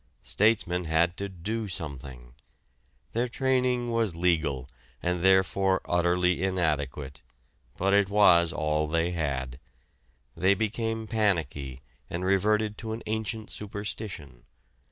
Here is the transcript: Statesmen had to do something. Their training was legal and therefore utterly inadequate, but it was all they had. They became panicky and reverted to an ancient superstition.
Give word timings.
Statesmen 0.23 0.85
had 0.85 1.15
to 1.17 1.29
do 1.29 1.67
something. 1.67 2.33
Their 3.11 3.27
training 3.27 3.91
was 3.91 4.15
legal 4.15 4.67
and 5.03 5.21
therefore 5.21 5.79
utterly 5.85 6.41
inadequate, 6.41 7.21
but 7.77 7.93
it 7.93 8.09
was 8.09 8.51
all 8.51 8.87
they 8.87 9.11
had. 9.11 9.59
They 10.35 10.55
became 10.55 11.05
panicky 11.05 11.81
and 12.09 12.25
reverted 12.25 12.79
to 12.79 12.93
an 12.93 13.03
ancient 13.05 13.51
superstition. 13.51 14.45